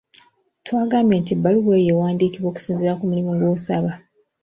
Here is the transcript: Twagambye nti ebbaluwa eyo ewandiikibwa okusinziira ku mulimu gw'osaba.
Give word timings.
Twagambye 0.65 1.15
nti 1.19 1.31
ebbaluwa 1.35 1.73
eyo 1.81 1.93
ewandiikibwa 1.97 2.47
okusinziira 2.49 2.97
ku 2.99 3.03
mulimu 3.09 3.31
gw'osaba. 3.39 3.91